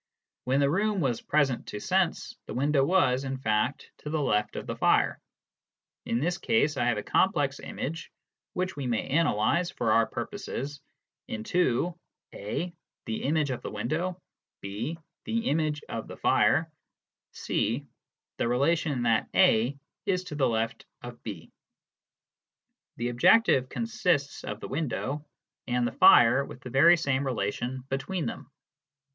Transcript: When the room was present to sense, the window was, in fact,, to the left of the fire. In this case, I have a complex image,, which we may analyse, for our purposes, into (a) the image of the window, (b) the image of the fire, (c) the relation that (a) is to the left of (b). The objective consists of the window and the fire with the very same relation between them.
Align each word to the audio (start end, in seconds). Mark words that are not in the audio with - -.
When 0.45 0.61
the 0.61 0.69
room 0.71 0.99
was 0.99 1.21
present 1.21 1.67
to 1.67 1.79
sense, 1.79 2.35
the 2.47 2.55
window 2.55 2.83
was, 2.83 3.23
in 3.23 3.37
fact,, 3.37 3.91
to 3.99 4.09
the 4.09 4.19
left 4.19 4.55
of 4.55 4.65
the 4.65 4.75
fire. 4.75 5.19
In 6.07 6.19
this 6.19 6.39
case, 6.39 6.75
I 6.75 6.85
have 6.85 6.97
a 6.97 7.03
complex 7.03 7.59
image,, 7.59 8.11
which 8.53 8.75
we 8.75 8.87
may 8.87 9.07
analyse, 9.07 9.69
for 9.69 9.91
our 9.91 10.07
purposes, 10.07 10.81
into 11.27 11.93
(a) 12.33 12.73
the 13.05 13.25
image 13.25 13.51
of 13.51 13.61
the 13.61 13.69
window, 13.69 14.19
(b) 14.61 14.97
the 15.25 15.49
image 15.51 15.83
of 15.87 16.07
the 16.07 16.17
fire, 16.17 16.71
(c) 17.33 17.85
the 18.37 18.47
relation 18.47 19.03
that 19.03 19.29
(a) 19.35 19.77
is 20.07 20.23
to 20.23 20.35
the 20.35 20.49
left 20.49 20.83
of 21.03 21.21
(b). 21.21 21.51
The 22.97 23.09
objective 23.09 23.69
consists 23.69 24.43
of 24.43 24.61
the 24.61 24.67
window 24.67 25.27
and 25.67 25.85
the 25.85 25.91
fire 25.91 26.43
with 26.43 26.59
the 26.61 26.71
very 26.71 26.97
same 26.97 27.23
relation 27.23 27.83
between 27.87 28.25
them. 28.25 28.49